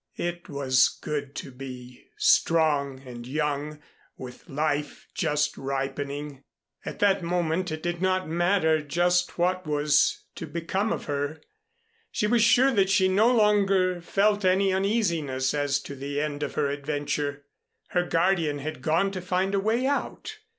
[0.17, 3.79] It was good to be strong and young,
[4.17, 6.41] with life just ripening.
[6.83, 11.39] At that moment it did not matter just what was to become of her.
[12.09, 16.55] She was sure that she no longer felt any uneasiness as to the end of
[16.55, 17.45] her adventure.
[17.89, 20.39] Her guardian had gone to find a way out.